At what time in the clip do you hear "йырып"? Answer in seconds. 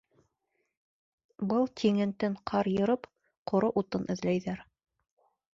2.73-3.07